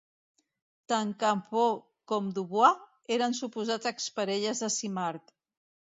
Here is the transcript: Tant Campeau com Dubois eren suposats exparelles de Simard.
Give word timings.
Tant 0.93 1.11
Campeau 1.23 1.77
com 2.11 2.31
Dubois 2.37 3.13
eren 3.19 3.39
suposats 3.41 3.93
exparelles 3.93 4.63
de 4.67 4.75
Simard. 4.81 5.35